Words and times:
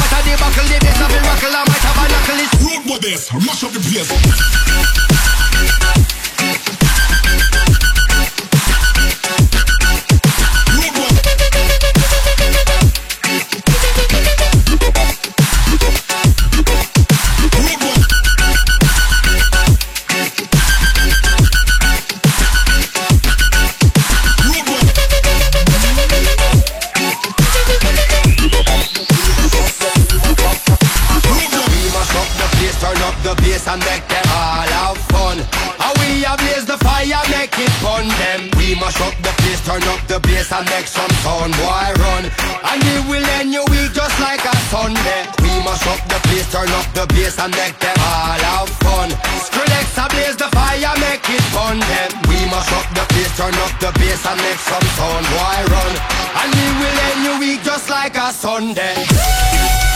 What 0.00 0.12
are 0.16 0.24
the 0.24 0.32
buckle? 0.40 0.64
The 0.64 0.78
bass 0.80 1.00
of 1.04 1.12
the 1.12 1.20
rockle. 1.28 1.52
I 1.52 1.60
might 1.68 1.84
have 1.84 2.00
a 2.00 2.04
knuckle. 2.08 2.40
It's 2.40 2.56
rude 2.64 2.84
with 2.88 3.02
this. 3.04 3.32
Mash 3.34 3.64
up 3.64 3.72
the 3.72 3.80
place. 3.84 5.09
and 40.60 40.68
make 40.70 40.86
some 40.86 41.10
sound 41.24 41.52
boy, 41.56 41.88
run? 42.04 42.24
And 42.68 42.80
it 42.84 43.02
will 43.08 43.24
end 43.40 43.52
your 43.52 43.64
week 43.72 43.92
just 43.96 44.16
like 44.20 44.44
a 44.44 44.56
Sunday 44.68 45.24
We 45.40 45.52
must 45.64 45.86
up 45.88 46.02
the 46.04 46.20
place, 46.28 46.50
turn 46.52 46.68
up 46.76 46.86
the 46.92 47.06
bass 47.14 47.38
and 47.40 47.52
make 47.56 47.78
them 47.80 47.96
all 47.96 48.36
have 48.36 48.68
fun 48.84 49.08
Skrillex 49.40 49.86
blaze 50.12 50.36
the 50.36 50.48
fire, 50.52 50.94
make 51.00 51.24
it 51.24 51.44
fun 51.56 51.80
then 51.80 52.10
We 52.28 52.38
must 52.52 52.72
up 52.76 52.88
the 52.92 53.04
place, 53.12 53.32
turn 53.36 53.54
up 53.64 53.72
the 53.80 53.90
bass 53.98 54.26
and 54.26 54.40
make 54.44 54.60
some 54.60 54.86
sound 55.00 55.26
boy, 55.32 55.58
run? 55.72 55.94
And 56.40 56.52
it 56.52 56.72
will 56.80 56.98
end 57.08 57.20
your 57.24 57.38
week 57.40 57.62
just 57.62 57.88
like 57.88 58.16
a 58.16 58.32
Sunday 58.32 59.89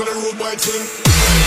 for 0.00 0.14
the 0.14 0.20
rude 0.20 0.38
bike 0.38 0.58
thing. 0.58 1.39